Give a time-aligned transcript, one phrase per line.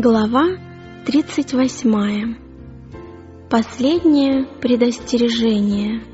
[0.00, 0.46] Глава
[1.06, 2.36] 38.
[3.50, 6.04] Последнее предостережение.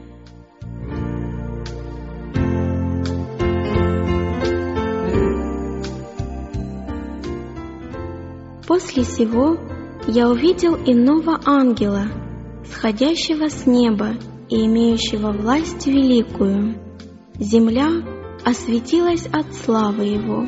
[8.66, 9.58] После сего
[10.06, 12.06] я увидел иного ангела,
[12.64, 14.12] сходящего с неба
[14.48, 16.76] и имеющего власть великую.
[17.38, 17.90] Земля
[18.46, 20.46] осветилась от славы его,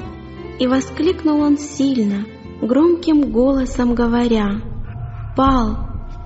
[0.58, 2.24] и воскликнул он сильно—
[2.60, 4.60] громким голосом говоря,
[5.36, 5.76] «Пал,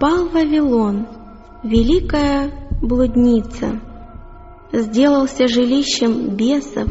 [0.00, 1.06] пал Вавилон,
[1.62, 2.50] великая
[2.80, 3.80] блудница,
[4.72, 6.88] сделался жилищем бесов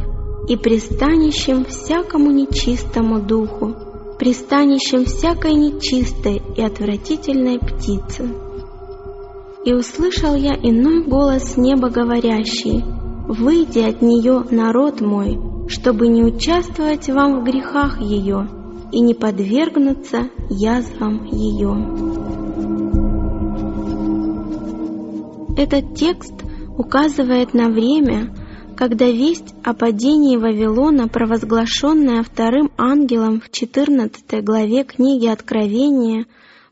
[0.47, 3.75] и пристанищем всякому нечистому духу,
[4.19, 8.29] пристанищем всякой нечистой и отвратительной птицы».
[9.65, 12.83] И услышал я иной голос неба говорящий,
[13.27, 18.47] «Выйди от нее, народ мой, чтобы не участвовать вам в грехах ее,
[18.91, 22.39] и не подвергнуться язвам ее.
[25.57, 26.33] Этот текст
[26.77, 28.33] указывает на время,
[28.77, 36.25] когда весть о падении Вавилона, провозглашенная вторым ангелом в 14 главе книги Откровения,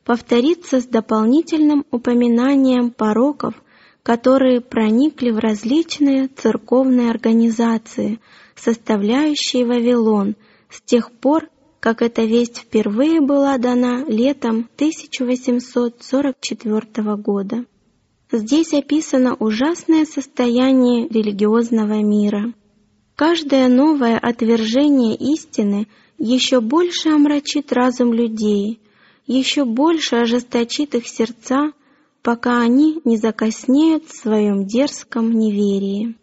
[0.05, 3.55] повторится с дополнительным упоминанием пороков,
[4.03, 8.21] которые проникли в различные церковные организации,
[8.55, 10.37] составляющие Вавилон,
[10.69, 17.63] с тех пор, как эта весть впервые была дана летом 1844 года.
[18.31, 22.51] Здесь описано ужасное состояние религиозного мира.
[23.15, 28.79] Каждое новое отвержение истины еще больше омрачит разум людей,
[29.25, 31.71] еще больше ожесточит их сердца,
[32.21, 36.15] пока они не закоснеют в своем дерзком неверии.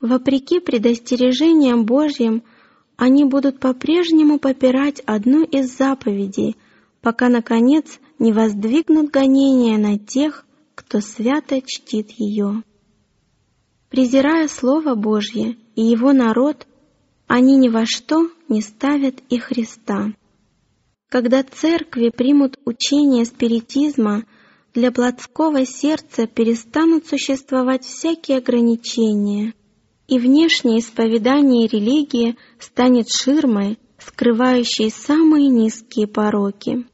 [0.00, 2.42] Вопреки предостережениям Божьим–
[2.96, 6.56] они будут по-прежнему попирать одну из заповедей,
[7.02, 12.62] пока, наконец, не воздвигнут гонения на тех, кто свято чтит ее.
[13.90, 16.66] Презирая Слово Божье и Его народ,
[17.26, 20.12] они ни во что не ставят и Христа.
[21.08, 24.24] Когда церкви примут учение спиритизма,
[24.74, 29.54] для плотского сердца перестанут существовать всякие ограничения–
[30.08, 36.86] и внешнее исповедание религии станет ширмой, скрывающей самые низкие пороки.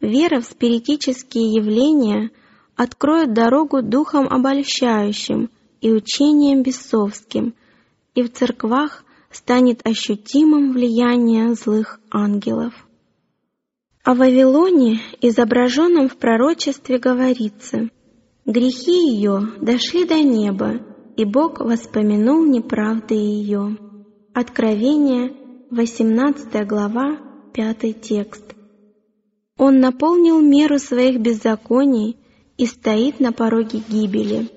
[0.00, 2.30] Вера в спиритические явления
[2.76, 5.50] откроет дорогу духом обольщающим
[5.80, 7.54] и учением бесовским,
[8.14, 12.74] и в церквах станет ощутимым влияние злых ангелов.
[14.04, 17.88] О Вавилоне, изображенном в пророчестве, говорится
[18.44, 20.80] «Грехи ее дошли до неба,
[21.16, 23.76] и Бог воспомянул неправды ее.
[24.32, 25.34] Откровение,
[25.70, 27.18] 18 глава,
[27.52, 28.54] 5 текст.
[29.58, 32.16] Он наполнил меру своих беззаконий
[32.56, 34.48] и стоит на пороге гибели.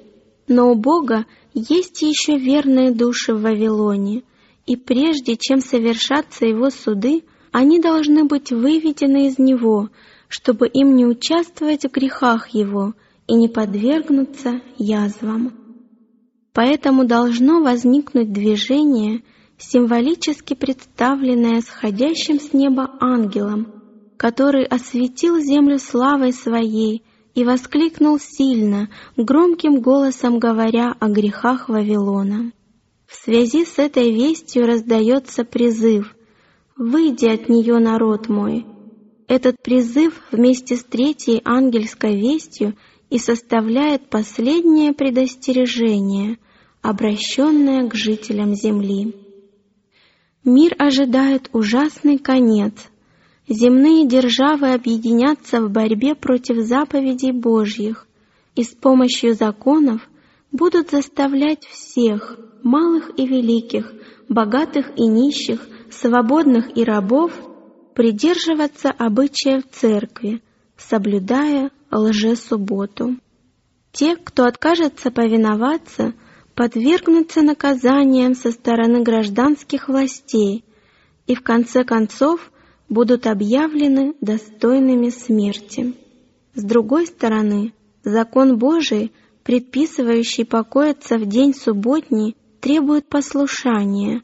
[0.48, 4.24] Но у Бога есть еще верные души в Вавилоне,
[4.66, 9.90] и прежде чем совершаться его суды, они должны быть выведены из него,
[10.28, 12.94] чтобы им не участвовать в грехах его
[13.28, 15.65] и не подвергнуться язвам.
[16.56, 19.24] Поэтому должно возникнуть движение,
[19.58, 23.74] символически представленное сходящим с неба ангелом,
[24.16, 27.04] который осветил землю славой своей
[27.34, 28.88] и воскликнул сильно,
[29.18, 32.54] громким голосом говоря о грехах Вавилона.
[33.06, 36.16] В связи с этой вестью раздается призыв
[36.78, 38.66] «Выйди от нее, народ мой!»
[39.28, 42.76] Этот призыв вместе с третьей ангельской вестью
[43.10, 46.38] и составляет последнее предостережение,
[46.82, 49.16] обращенная к жителям Земли.
[50.44, 52.74] Мир ожидает ужасный конец.
[53.48, 58.08] Земные державы объединятся в борьбе против заповедей Божьих
[58.56, 60.08] и с помощью законов
[60.52, 63.94] будут заставлять всех, малых и великих,
[64.30, 67.32] богатых и нищих, свободных и рабов,
[67.94, 70.42] придерживаться обычаев церкви,
[70.78, 73.18] соблюдая лжесубботу.
[73.92, 76.14] Те, кто откажется повиноваться–
[76.56, 80.64] подвергнутся наказаниям со стороны гражданских властей
[81.28, 82.52] и в конце концов
[82.88, 85.94] будут объявлены достойными смерти.
[86.54, 89.12] С другой стороны, закон Божий,
[89.44, 94.22] предписывающий покоиться в день субботний, требует послушания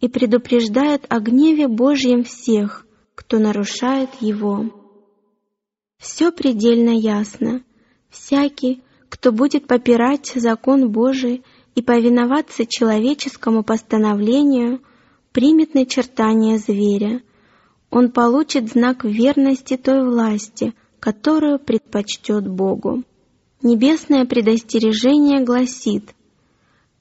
[0.00, 4.81] и предупреждает о гневе Божьем всех, кто нарушает его.
[6.02, 7.62] Все предельно ясно.
[8.10, 11.44] Всякий, кто будет попирать закон Божий
[11.76, 14.80] и повиноваться человеческому постановлению,
[15.30, 17.22] примет начертание зверя.
[17.88, 23.04] он получит знак верности той власти, которую предпочтет Богу.
[23.62, 26.14] Небесное предостережение гласит,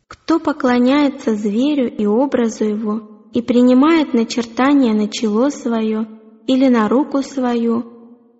[0.08, 6.08] «Кто поклоняется зверю и образу его и принимает начертание на чело свое
[6.46, 7.91] или на руку свою,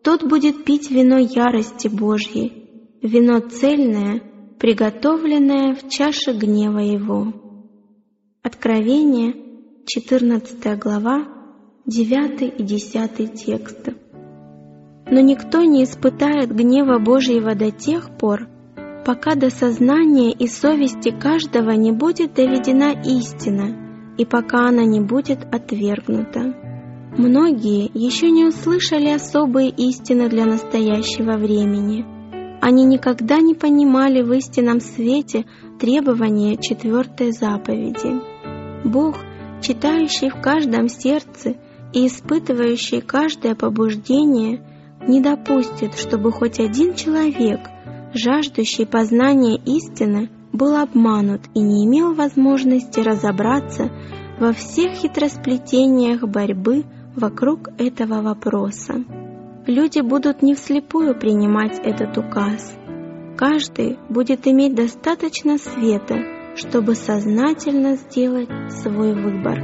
[0.04, 4.22] тот будет пить вино ярости Божьей, вино цельное,
[4.60, 7.34] приготовленное в чаше гнева его».
[8.44, 9.36] Откровение,
[9.86, 11.28] 14 глава,
[11.86, 13.96] 9 и 10 тексты.
[15.12, 18.48] Но никто не испытает гнева Божьего до тех пор,
[19.06, 25.40] пока до сознания и совести каждого не будет доведена истина, и пока она не будет
[25.52, 26.71] отвергнута.
[27.18, 32.06] Многие еще не услышали особые истины для настоящего времени.
[32.62, 35.46] Они никогда не понимали в истинном свете
[35.78, 38.22] требования четвертой заповеди.
[38.86, 39.18] Бог,
[39.62, 41.58] читающий в каждом сердце
[41.92, 44.64] и испытывающий каждое побуждение,
[45.06, 47.60] не допустит, чтобы хоть один человек,
[48.14, 53.92] жаждущий познания истины, был обманут и не имел возможности разобраться
[54.40, 56.86] во всех хитросплетениях борьбы
[57.16, 59.04] вокруг этого вопроса.
[59.68, 62.78] Люди будут не вслепую принимать этот указ.
[63.38, 66.18] Каждый будет иметь достаточно света,
[66.56, 69.60] чтобы сознательно сделать свой выбор.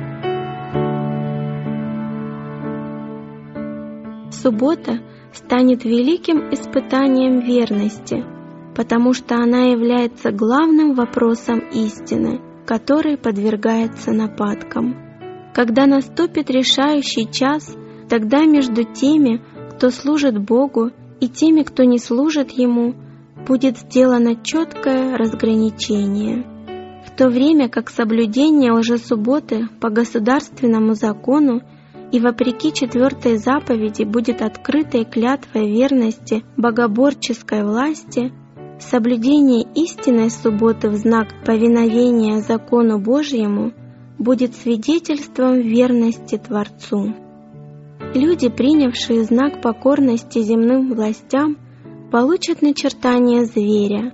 [4.32, 5.00] Суббота
[5.34, 8.24] станет великим испытанием верности,
[8.76, 15.07] потому что она является главным вопросом истины, который подвергается нападкам.
[15.58, 17.76] Когда наступит решающий час,
[18.10, 22.94] тогда между теми, кто служит Богу, и теми, кто не служит Ему,
[23.48, 26.46] будет сделано четкое разграничение.
[27.08, 31.64] В то время как соблюдение лжесубботы по государственному закону
[32.12, 38.32] и вопреки четвертой заповеди будет открытой клятвой верности богоборческой власти,
[38.80, 43.74] соблюдение истинной субботы в знак повиновения закону Божьему
[44.20, 47.16] будет свидетельством верности Творцу.
[48.14, 51.58] Люди, принявшие знак покорности земным властям,
[52.12, 54.14] получат начертание зверя,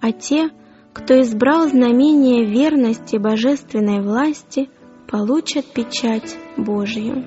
[0.00, 0.50] а те,
[0.92, 4.68] кто избрал знамение верности божественной власти–
[5.10, 7.24] получат печать Божью.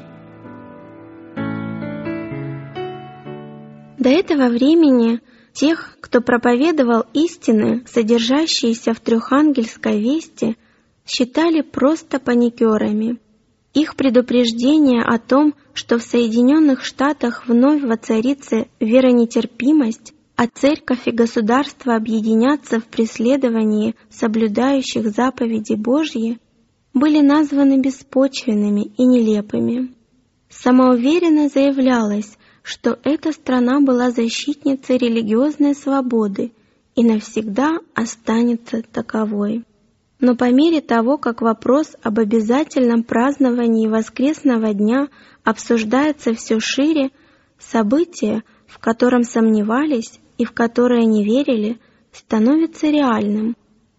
[4.00, 5.22] До этого времени
[5.52, 10.58] тех, кто проповедовал истины, содержащиеся в трехангельской вести,
[11.06, 13.20] считали просто паникерами.
[13.74, 21.96] Их предупреждение о том, что в Соединенных Штатах вновь воцарится веронетерпимость, а церковь и государство
[21.96, 26.40] объединятся в преследовании соблюдающих заповеди Божьи,
[26.94, 29.94] были названы беспочвенными и нелепыми.
[30.50, 36.52] Самоуверенно заявлялось, что эта страна была защитницей религиозной свободы
[36.96, 39.64] и навсегда останется таковой.
[40.24, 45.10] Но по мере того, как вопрос об обязательном праздновании воскресного дня
[45.44, 47.12] обсуждается все шире,
[47.60, 51.78] событие, в котором сомневались и в которое не верили,
[52.14, 53.58] становится реальным,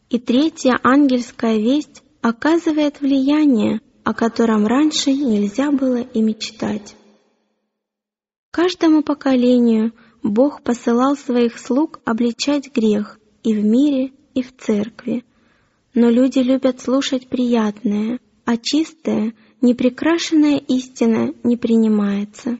[0.09, 6.97] и третья ангельская весть оказывает влияние, о котором раньше нельзя было и мечтать.
[8.50, 15.23] Каждому поколению Бог посылал своих слуг обличать грех и в мире, и в церкви.
[15.94, 22.58] Но люди любят слушать приятное, а чистая, непрекрашенная истина не принимается.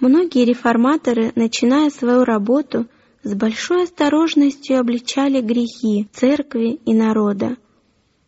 [0.00, 2.86] Многие реформаторы, начиная свою работу,
[3.22, 7.56] с большой осторожностью обличали грехи церкви и народа,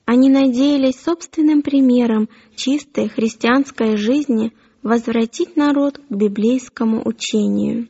[0.07, 7.88] они надеялись собственным примером чистой христианской жизни возвратить народ к библейскому учению.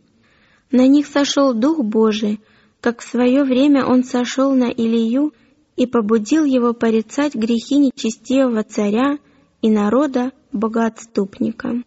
[0.72, 2.40] На них сошел Дух Божий,
[2.80, 5.32] как в свое время он сошел на Илию
[5.78, 9.18] и побудил его порицать грехи нечестивого царя
[9.62, 11.84] и народа богоотступника.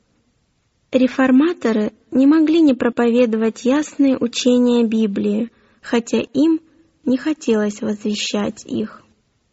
[0.93, 6.61] Реформаторы не могли не проповедовать ясные учения Библии, хотя им
[7.03, 9.03] не хотелось возвещать их.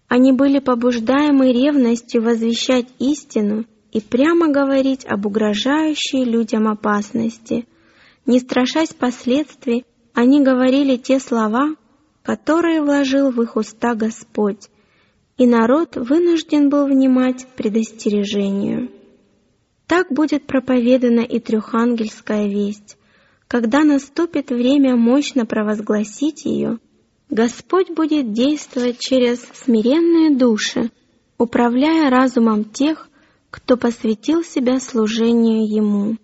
[0.07, 7.66] Они были побуждаемы ревностью возвещать истину и прямо говорить об угрожающей людям опасности.
[8.25, 11.75] Не страшась последствий, они говорили те слова,
[12.28, 14.68] которые вложил в их уста Господь,
[15.38, 18.90] и народ вынужден был внимать предостережению.
[19.87, 22.99] Так будет проповедана и трехангельская весть.
[23.47, 26.80] Когда наступит время мощно провозгласить ее,
[27.30, 30.90] Господь будет действовать через смиренные души,
[31.38, 33.08] управляя разумом тех,
[33.49, 36.18] кто посвятил себя служению Ему.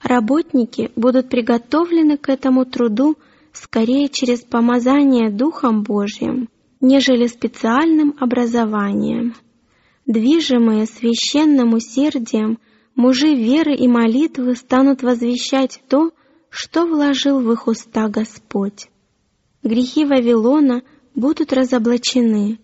[0.00, 3.16] Работники будут приготовлены к этому труду
[3.54, 6.48] скорее через помазание Духом Божьим,
[6.80, 9.34] нежели специальным образованием.
[10.06, 12.58] Движимые священным усердием,
[12.94, 16.10] мужи веры и молитвы станут возвещать то,
[16.50, 18.88] что вложил в их уста Господь.
[19.62, 20.82] Грехи Вавилона
[21.14, 22.58] будут разоблачены.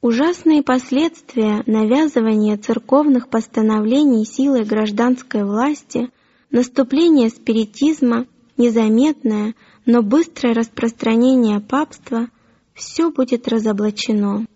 [0.00, 6.10] Ужасные последствия навязывания церковных постановлений силой гражданской власти,
[6.50, 9.54] наступление спиритизма, незаметное,
[9.86, 12.28] но быстрое распространение папства–
[12.74, 14.46] все будет разоблачено.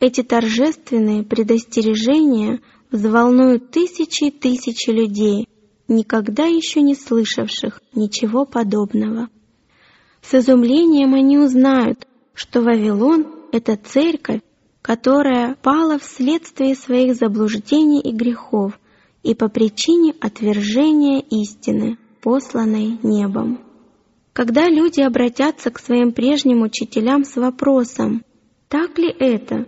[0.00, 2.60] Эти торжественные предостережения
[2.90, 5.48] взволнуют тысячи и тысячи людей,
[5.88, 9.28] никогда еще не слышавших ничего подобного.
[10.22, 14.40] С изумлением они узнают, что Вавилон— это церковь,
[14.82, 18.78] которая пала вследствие своих заблуждений и грехов
[19.22, 23.60] и по причине отвержения истины, посланной небом.
[24.32, 28.24] Когда люди обратятся к своим прежним учителям с вопросом
[28.68, 29.66] «Так ли это?»,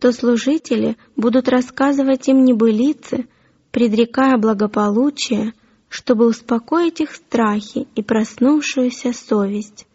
[0.00, 3.28] то служители будут рассказывать им небылицы,
[3.70, 5.54] предрекая благополучие,
[5.88, 9.86] чтобы успокоить их страхи и проснувшуюся совесть.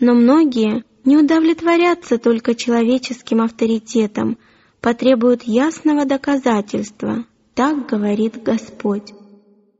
[0.00, 4.36] Но многие не удовлетворятся только человеческим авторитетом,
[4.80, 9.12] потребуют ясного доказательства, так говорит Господь.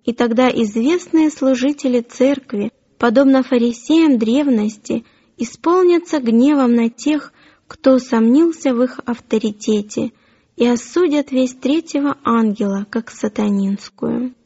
[0.04, 5.04] И тогда известные служители церкви подобно фарисеям древности,
[5.37, 7.32] исполнятся гневом на тех,
[7.66, 10.12] кто усомнился в их авторитете,
[10.56, 14.37] и осудят весь третьего ангела, как сатанинскую.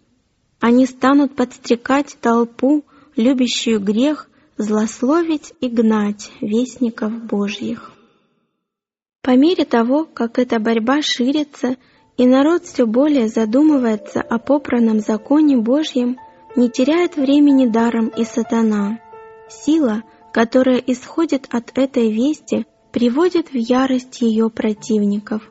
[0.59, 7.93] Они станут подстрекать толпу, любящую грех, злословить и гнать вестников Божьих.
[9.21, 11.77] По мере того, как эта борьба ширится,
[12.17, 16.19] и народ все более задумывается о попранном законе Божьем,
[16.55, 19.01] не теряет времени даром и сатана.
[19.49, 25.43] Сила, которая исходит от этой вести, приводит в ярость ее противников.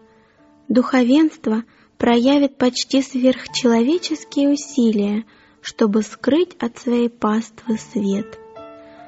[0.68, 1.64] Духовенство
[1.98, 5.26] проявит почти сверхчеловеческие усилия,
[5.62, 8.40] чтобы скрыть от своей паствы свет.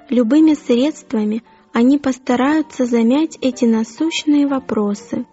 [0.10, 5.26] Любыми средствами они постараются замять эти насущные вопросы.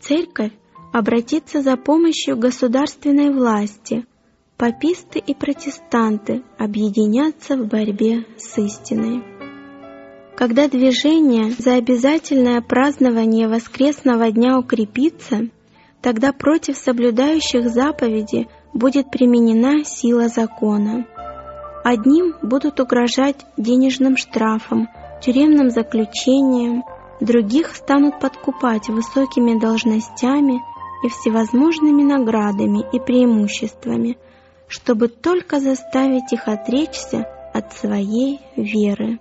[0.00, 0.52] Церковь
[0.92, 4.06] обратится за помощью государственной власти–
[4.58, 9.22] Паписты и протестанты объединятся в борьбе с истиной.
[10.36, 15.46] Когда движение за обязательное празднование воскресного дня укрепится,
[16.02, 21.06] тогда против соблюдающих заповеди будет применена сила закона.
[21.84, 24.88] Одним будут угрожать денежным штрафом,
[25.22, 26.82] тюремным заключением,
[27.20, 30.60] других станут подкупать высокими должностями
[31.02, 34.18] и всевозможными наградами и преимуществами–
[34.68, 39.18] чтобы только заставить их отречься от своей веры.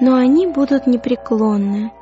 [0.00, 1.92] Но они будут непреклонны.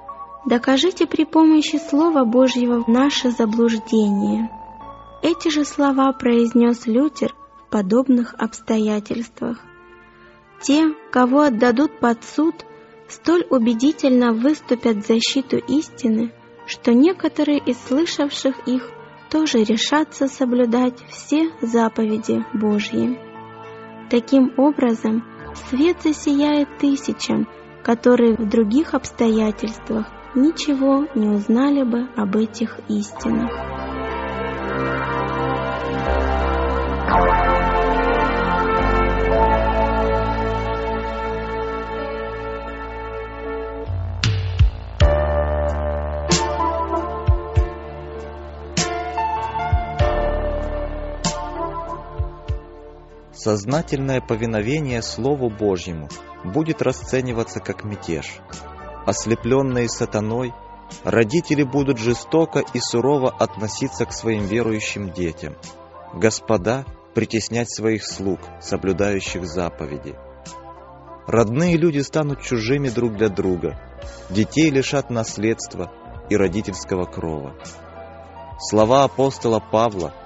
[0.47, 4.51] Докажите при помощи Слова Божьего наше заблуждение.
[5.23, 7.33] Эти же слова произнес Лютер
[7.67, 9.59] в подобных обстоятельствах.
[10.63, 12.55] Те, кого отдадут под суд,
[13.09, 16.33] столь убедительно выступят в защиту истины,
[16.67, 18.91] что некоторые из слышавших их
[19.31, 23.19] тоже решатся соблюдать все заповеди Божьи.
[24.11, 27.49] Таким образом, свет засияет тысячам,
[27.83, 33.51] которые в других обстоятельствах ничего не узнали бы об этих истинах.
[53.43, 56.09] Сознательное повиновение Слову Божьему
[56.45, 58.39] будет расцениваться как мятеж.
[59.05, 60.55] Ослепленные сатаной,
[61.03, 65.57] родители будут жестоко и сурово относиться к своим верующим детям.
[66.15, 66.85] Господа
[67.17, 70.15] притеснять своих слуг, соблюдающих заповеди.
[71.27, 73.77] Родные люди станут чужими друг для друга,
[74.31, 75.91] детей лишат наследства
[76.31, 77.57] и родительского крова.
[78.61, 80.15] Слова апостола Павла–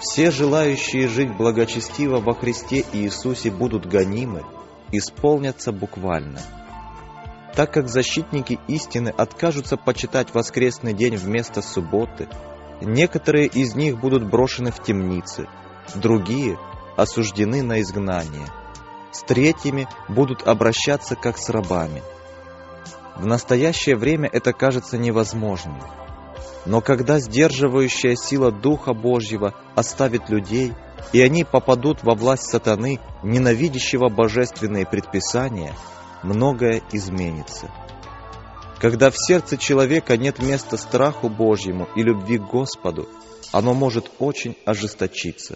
[0.00, 4.44] все желающие жить благочестиво во Христе Иисусе будут гонимы,
[4.92, 6.40] исполнятся буквально.
[7.54, 12.28] Так как защитники истины откажутся почитать воскресный день вместо субботы,
[12.80, 15.46] некоторые из них будут брошены в темницы,
[15.94, 16.58] другие
[16.96, 18.46] осуждены на изгнание,
[19.12, 22.02] с третьими будут обращаться как с рабами.
[23.16, 25.82] В настоящее время это кажется невозможным.
[26.66, 30.74] Но когда сдерживающая сила Духа Божьего оставит людей,
[31.12, 35.74] и они попадут во власть сатаны, ненавидящего божественные предписания,
[36.22, 37.70] многое изменится.
[38.78, 43.08] Когда в сердце человека нет места страху Божьему и любви к Господу,
[43.52, 45.54] оно может очень ожесточиться.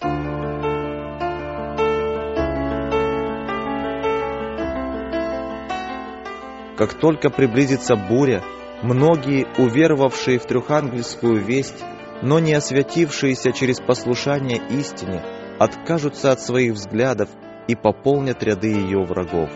[6.77, 8.43] Как только приблизится буря,
[8.83, 11.83] многие, уверовавшие в трехангельскую весть,
[12.21, 15.21] но не освятившиеся через послушание истине,
[15.59, 17.29] откажутся от своих взглядов
[17.67, 19.49] и пополнят ряды ее врагов.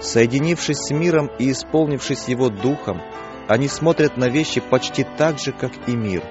[0.00, 3.00] Соединившись с миром и исполнившись его духом,
[3.48, 6.22] они смотрят на вещи почти так же, как и мир.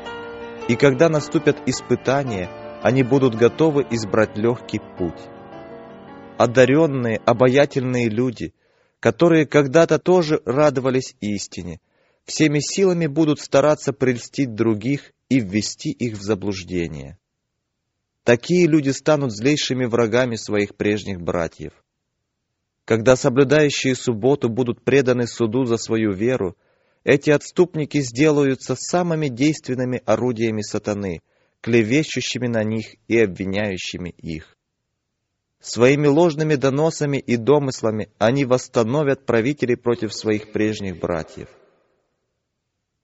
[0.68, 2.50] И когда наступят испытания,
[2.84, 5.20] они будут готовы избрать легкий путь.
[6.38, 8.54] Одаренные, обаятельные люди–
[9.08, 11.80] которые когда-то тоже радовались истине,
[12.26, 17.18] всеми силами будут стараться прельстить других и ввести их в заблуждение.
[18.26, 21.72] Такие люди станут злейшими врагами своих прежних братьев.
[22.84, 26.58] Когда соблюдающие субботу будут преданы суду за свою веру,
[27.06, 31.22] эти отступники сделаются самыми действенными орудиями сатаны,
[31.62, 34.57] клевещущими на них и обвиняющими их.
[35.60, 41.50] Своими ложными доносами и домыслами они восстановят правителей против своих прежних братьев.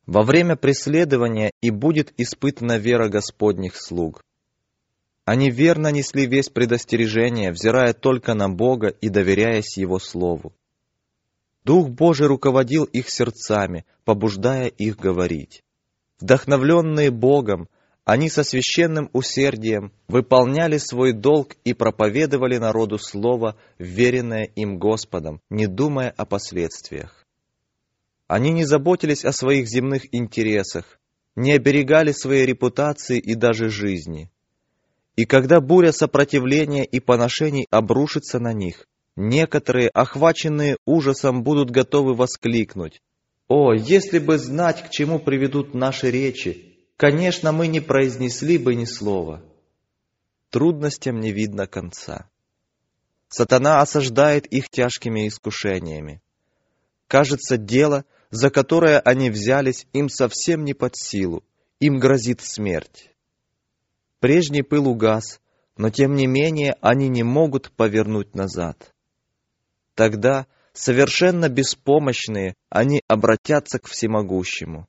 [0.05, 4.23] Во время преследования и будет испытана вера Господних слуг.
[5.25, 10.53] Они верно несли весь предостережение, взирая только на Бога и доверяясь Его Слову.
[11.63, 15.63] Дух Божий руководил их сердцами, побуждая их говорить.
[16.19, 17.69] Вдохновленные Богом,
[18.05, 25.67] они со священным усердием выполняли свой долг и проповедовали народу Слово, веренное им Господом, не
[25.67, 27.25] думая о последствиях.
[28.27, 30.99] Они не заботились о своих земных интересах,
[31.35, 34.29] не оберегали своей репутации и даже жизни.
[35.15, 43.01] И когда буря сопротивления и поношений обрушится на них, некоторые, охваченные ужасом, будут готовы воскликнуть,
[43.47, 48.85] «О, если бы знать, к чему приведут наши речи, конечно, мы не произнесли бы ни
[48.85, 49.43] слова.
[50.49, 52.29] Трудностям не видно конца.
[53.27, 56.21] Сатана осаждает их тяжкими искушениями.
[57.07, 61.43] Кажется, дело, за которое они взялись, им совсем не под силу,
[61.79, 63.11] им грозит смерть.
[64.19, 65.41] Прежний пыл угас,
[65.77, 68.93] но тем не менее они не могут повернуть назад.
[69.95, 74.87] Тогда, совершенно беспомощные, они обратятся к всемогущему.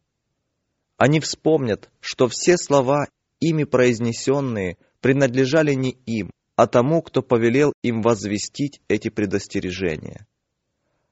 [0.96, 3.08] Они вспомнят, что все слова,
[3.40, 10.26] ими произнесенные, принадлежали не им, а тому, кто повелел им возвестить эти предостережения.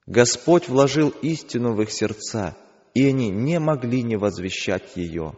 [0.05, 2.57] Господь вложил истину в их сердца,
[2.93, 5.37] и они не могли не возвещать ее.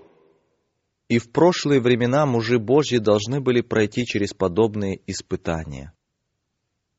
[1.08, 5.94] И в прошлые времена мужи Божьи должны были пройти через подобные испытания.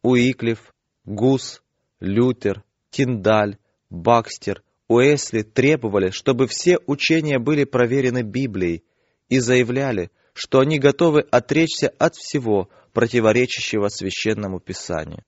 [0.02, 0.72] Уиклиф,
[1.04, 1.62] Гус,
[1.98, 3.58] Лютер, Тиндаль,
[3.90, 8.84] Бакстер Уэсли требовали, чтобы все учения были проверены Библией
[9.28, 15.24] и заявляли, что они готовы отречься от всего, противоречащего священному писанию.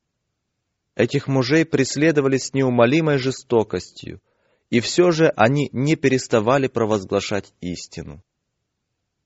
[0.95, 4.21] Этих мужей преследовали с неумолимой жестокостью,
[4.71, 8.23] и все же они не переставали провозглашать истину.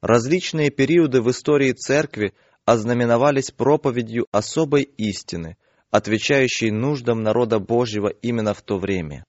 [0.01, 2.33] Различные периоды в истории церкви
[2.64, 5.57] ознаменовались проповедью особой истины,
[5.90, 9.25] отвечающей нуждам народа Божьего именно в то время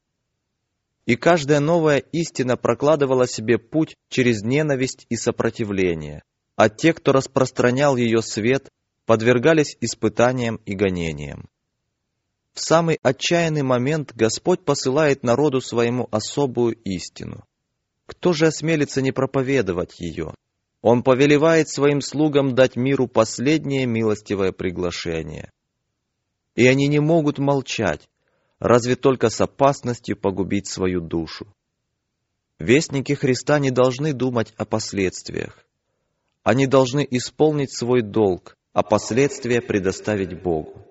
[1.05, 6.23] и каждая новая истина прокладывала себе путь через ненависть и сопротивление,
[6.55, 8.69] а те, кто распространял ее свет,
[9.05, 11.49] подвергались испытаниям и гонениям.
[12.53, 17.43] В самый отчаянный момент Господь посылает народу своему особую истину.
[18.05, 20.35] Кто же осмелится не проповедовать ее?
[20.81, 25.49] Он повелевает своим слугам дать миру последнее милостивое приглашение.
[26.55, 28.07] И они не могут молчать,
[28.63, 31.45] разве только с опасностью погубить свою душу.
[32.59, 35.65] Вестники Христа не должны думать о последствиях.
[36.43, 40.81] Они должны исполнить свой долг, а последствия предоставить Богу.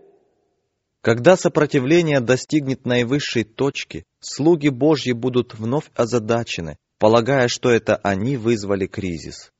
[1.00, 8.86] Когда сопротивление достигнет наивысшей точки, слуги Божьи будут вновь озадачены, полагая, что это они вызвали
[8.86, 9.50] кризис.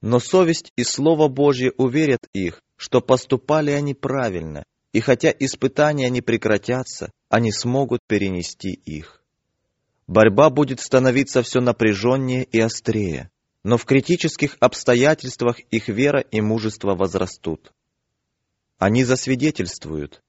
[0.00, 6.20] Но совесть и Слово Божье уверят их, что поступали они правильно, и хотя испытания не
[6.20, 9.22] прекратятся, они смогут перенести их.
[10.06, 13.30] Борьба будет становиться все напряженнее и острее,
[13.62, 17.72] но в критических обстоятельствах их вера и мужество возрастут.
[18.78, 20.22] Они засвидетельствуют.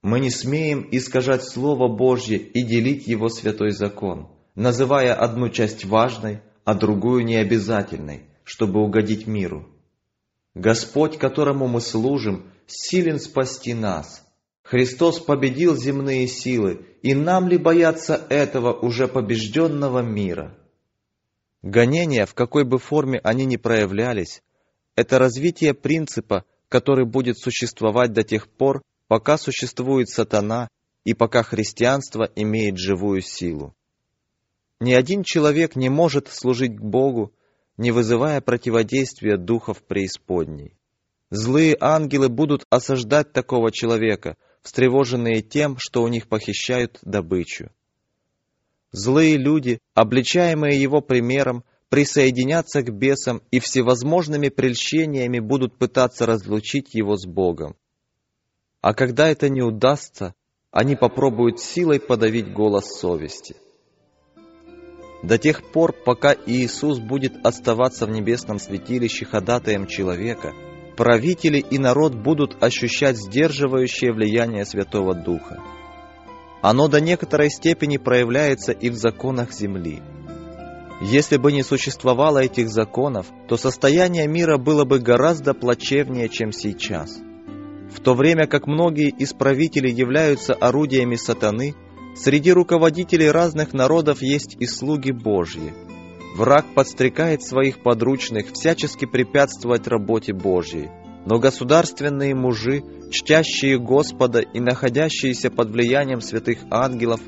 [0.00, 6.40] Мы не смеем искажать Слово Божье и делить Его святой закон, называя одну часть важной,
[6.64, 9.68] а другую необязательной, чтобы угодить миру.
[10.54, 14.24] Господь, которому мы служим, силен спасти нас.
[14.62, 20.58] Христос победил земные силы, и нам ли бояться этого уже побежденного мира?
[21.62, 24.42] Гонения, в какой бы форме они ни проявлялись,
[24.96, 30.68] это развитие принципа, который будет существовать до тех пор, пока существует сатана
[31.04, 33.74] и пока христианство имеет живую силу.
[34.80, 37.32] Ни один человек не может служить Богу,
[37.76, 40.75] не вызывая противодействия духов преисподней.
[41.30, 47.70] Злые ангелы будут осаждать такого человека, встревоженные тем, что у них похищают добычу.
[48.92, 57.16] Злые люди, обличаемые его примером, присоединятся к бесам и всевозможными прельщениями будут пытаться разлучить его
[57.16, 57.76] с Богом.
[58.80, 60.34] А когда это не удастся,
[60.70, 63.56] они попробуют силой подавить голос совести.
[65.22, 70.52] До тех пор, пока Иисус будет оставаться в небесном святилище ходатаем человека,
[70.96, 75.60] правители и народ будут ощущать сдерживающее влияние Святого Духа.
[76.62, 80.02] Оно до некоторой степени проявляется и в законах земли.
[81.02, 87.18] Если бы не существовало этих законов, то состояние мира было бы гораздо плачевнее, чем сейчас.
[87.94, 91.74] В то время как многие из правителей являются орудиями сатаны–
[92.16, 95.74] Среди руководителей разных народов есть и слуги Божьи.
[96.36, 100.90] Враг подстрекает своих подручных всячески препятствовать работе Божьей.
[101.24, 107.22] Но государственные мужи, чтящие Господа и находящиеся под влиянием святых ангелов,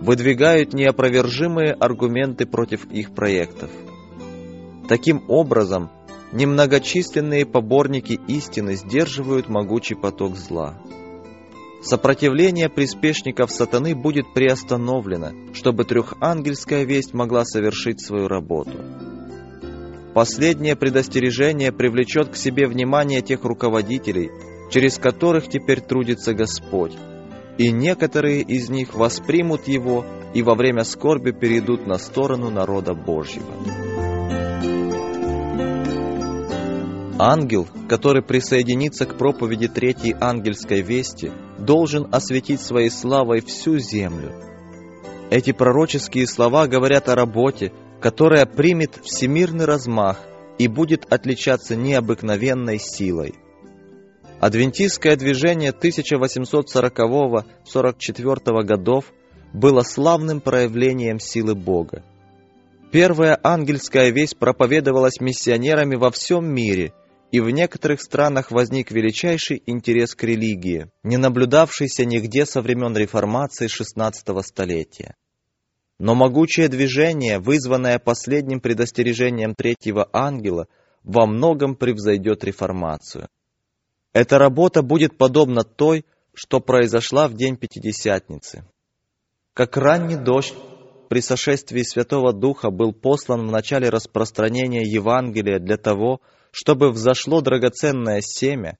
[0.00, 3.68] выдвигают неопровержимые аргументы против их проектов.
[4.88, 5.90] Таким образом,
[6.32, 10.78] немногочисленные поборники истины сдерживают могучий поток зла.
[11.82, 18.78] Сопротивление приспешников сатаны будет приостановлено, чтобы трехангельская весть могла совершить свою работу.
[20.14, 24.30] Последнее предостережение привлечет к себе внимание тех руководителей,
[24.70, 26.92] через которых теперь трудится Господь,
[27.58, 34.11] и некоторые из них воспримут его и во время скорби перейдут на сторону народа Божьего.
[37.24, 44.32] Ангел, который присоединится к проповеди Третьей ангельской вести, должен осветить своей славой всю землю.
[45.30, 50.18] Эти пророческие слова говорят о работе, которая примет всемирный размах
[50.58, 53.36] и будет отличаться необыкновенной силой.
[54.40, 59.12] Адвентистское движение 1840-44 годов
[59.52, 62.02] было славным проявлением силы Бога.
[62.90, 66.92] Первая ангельская весть проповедовалась миссионерами во всем мире–
[67.32, 73.68] и в некоторых странах возник величайший интерес к религии, не наблюдавшийся нигде со времен реформации
[73.68, 75.16] XVI столетия.
[75.98, 80.68] Но могучее движение, вызванное последним предостережением третьего ангела,
[81.04, 83.28] во многом превзойдет реформацию.
[84.12, 88.66] Эта работа будет подобна той, что произошла в день Пятидесятницы.
[89.54, 90.54] Как ранний дождь
[91.08, 96.32] при сошествии Святого Духа был послан в начале распространения Евангелия для того, чтобы
[96.92, 98.76] взошло драгоценное семя,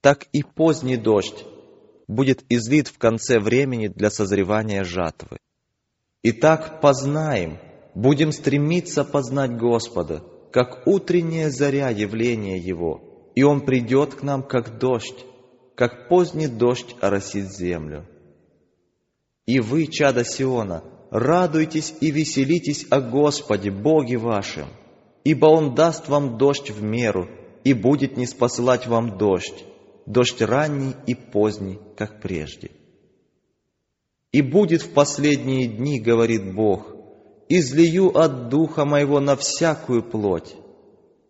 [0.00, 1.44] так и поздний дождь
[2.06, 5.38] будет излит в конце времени для созревания жатвы.
[6.22, 7.58] Итак, познаем,
[7.94, 14.78] будем стремиться познать Господа, как утренняя заря явления Его, и Он придет к нам, как
[14.78, 15.24] дождь,
[15.74, 18.06] как поздний дождь оросит землю.
[19.46, 24.68] И вы, чада Сиона, радуйтесь и веселитесь о Господе, Боге вашем,
[25.24, 27.28] ибо Он даст вам дождь в меру,
[27.64, 29.64] и будет не спосылать вам дождь,
[30.06, 32.70] дождь ранний и поздний, как прежде.
[34.32, 36.94] И будет в последние дни, говорит Бог,
[37.48, 40.54] излию от Духа Моего на всякую плоть,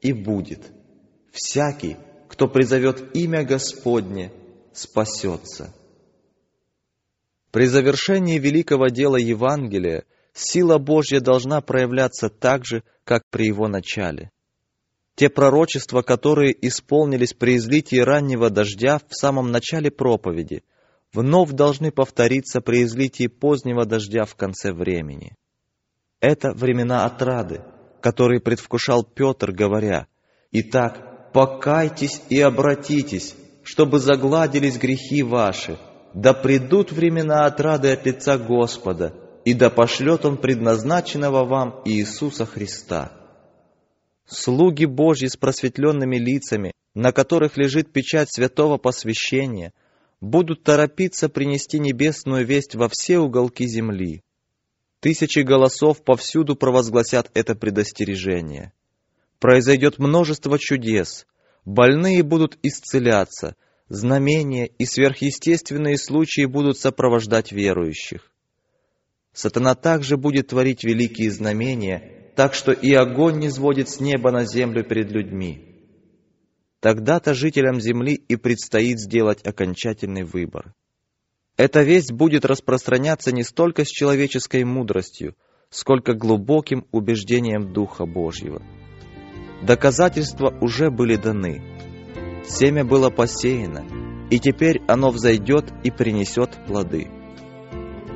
[0.00, 0.60] и будет.
[1.32, 1.96] Всякий,
[2.28, 4.32] кто призовет имя Господне,
[4.72, 5.72] спасется.
[7.52, 14.30] При завершении великого дела Евангелия сила Божья должна проявляться так же, как при его начале.
[15.14, 20.64] Те пророчества, которые исполнились при излитии раннего дождя в самом начале проповеди,
[21.12, 25.36] вновь должны повториться при излитии позднего дождя в конце времени.
[26.20, 27.62] Это времена отрады,
[28.00, 30.08] которые предвкушал Петр, говоря,
[30.50, 35.78] «Итак, покайтесь и обратитесь, чтобы загладились грехи ваши,
[36.12, 39.14] да придут времена отрады от лица Господа,
[39.44, 43.12] и да пошлет Он предназначенного вам Иисуса Христа.
[44.26, 49.72] Слуги Божьи с просветленными лицами, на которых лежит печать святого посвящения,
[50.20, 54.22] будут торопиться принести небесную весть во все уголки земли.
[55.00, 58.72] Тысячи голосов повсюду провозгласят это предостережение.
[59.38, 61.26] Произойдет множество чудес,
[61.66, 63.56] больные будут исцеляться,
[63.90, 68.30] знамения и сверхъестественные случаи будут сопровождать верующих.
[69.34, 74.46] Сатана также будет творить великие знамения, так что и огонь не сводит с неба на
[74.46, 75.74] землю перед людьми.
[76.80, 80.72] Тогда-то жителям земли и предстоит сделать окончательный выбор.
[81.56, 85.34] Эта весть будет распространяться не столько с человеческой мудростью,
[85.68, 88.62] сколько глубоким убеждением Духа Божьего.
[89.62, 91.62] Доказательства уже были даны.
[92.46, 93.84] Семя было посеяно,
[94.30, 97.08] и теперь оно взойдет и принесет плоды.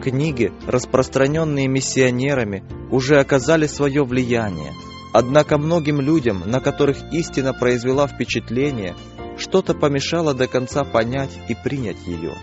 [0.02, 4.72] Книги, распространенные миссионерами, уже оказали свое влияние,
[5.12, 8.94] однако многим людям, на которых истина произвела впечатление,
[9.36, 12.34] что-то помешало до конца понять и принять ее.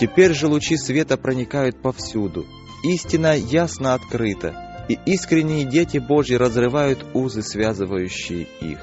[0.00, 2.46] Теперь же лучи света проникают повсюду.
[2.84, 8.80] Истина ясно открыта, и искренние дети Божьи разрывают узы, связывающие их.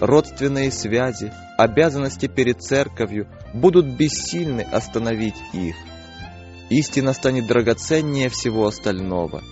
[0.00, 5.76] Родственные связи, обязанности перед церковью будут бессильны остановить их.
[6.70, 9.42] Истина станет драгоценнее всего остального.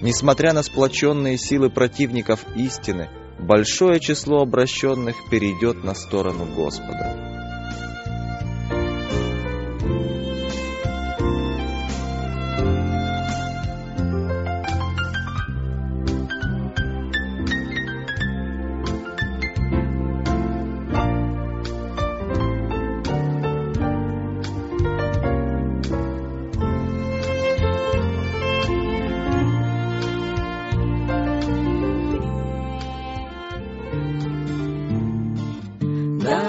[0.00, 7.33] Несмотря на сплоченные силы противников истины, большое число обращенных перейдет на сторону Господа.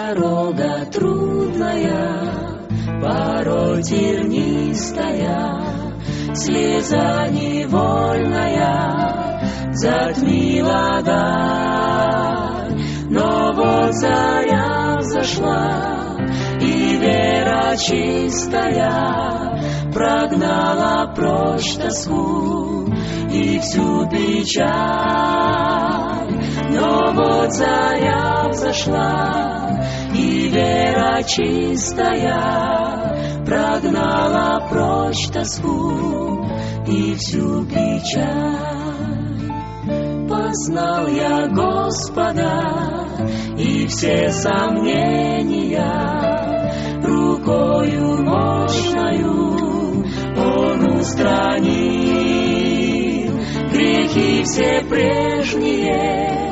[0.07, 2.59] Дорога трудная,
[3.01, 5.63] порой тернистая,
[6.35, 8.69] Слеза невольная
[9.73, 12.79] затмила даль.
[13.09, 16.17] Но вот заря взошла,
[16.61, 19.59] и вера чистая
[19.91, 22.87] Прогнала прочь тоску
[23.31, 26.04] и всю печаль.
[26.75, 29.79] Но вот заря взошла,
[30.13, 32.75] и вера чистая
[33.45, 36.45] прогнала прочь тоску
[36.85, 38.75] и всю печаль.
[40.27, 42.61] Познал я Господа,
[43.57, 45.85] и все сомнения
[47.01, 50.03] рукою мощною
[50.37, 52.35] Он устранил.
[53.71, 56.44] Грехи все прежние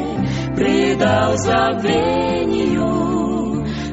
[0.55, 2.93] предал забвению,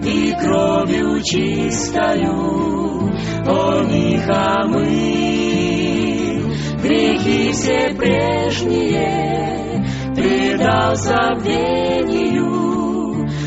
[0.04, 3.10] и кровью чистою
[3.46, 4.80] Он их омыл.
[6.82, 12.50] Грехи все прежние предал забвению,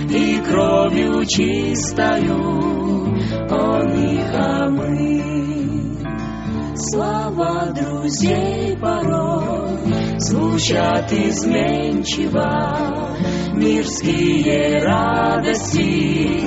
[0.09, 2.37] и кровью чистою
[3.49, 4.83] Он их омыл.
[6.75, 12.49] Слова друзей порой звучат изменчиво,
[13.53, 16.41] мирские радости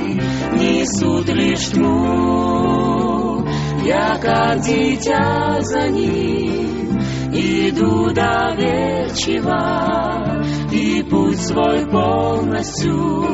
[0.53, 3.45] несут лишь тьму.
[3.85, 6.99] Я, как дитя за ним,
[7.33, 9.57] иду доверчиво,
[10.73, 13.27] и путь свой полностью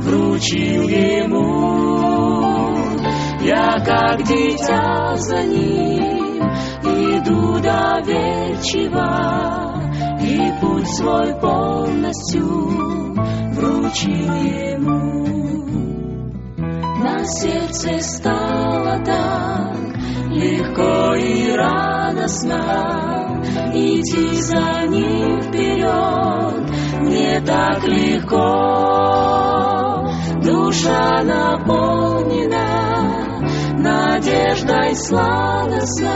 [0.00, 2.24] вручил ему.
[3.42, 6.03] Я, как дитя за ним,
[7.24, 9.08] иду доверчиво,
[10.20, 12.46] и путь свой полностью
[13.52, 15.24] вручил ему.
[17.02, 19.76] На сердце стало так
[20.30, 28.44] легко и радостно идти за ним вперед, мне так легко,
[30.42, 32.53] душа наполнена
[34.24, 36.08] надеждой сладостной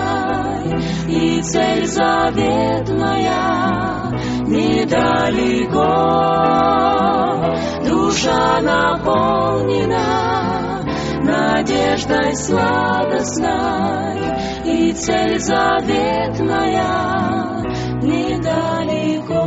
[1.08, 3.28] и цель заветная
[4.46, 5.84] недалеко.
[7.86, 10.00] Душа наполнена
[11.22, 13.50] надеждой сладостной
[14.64, 16.82] и цель заветная
[18.00, 19.37] недалеко.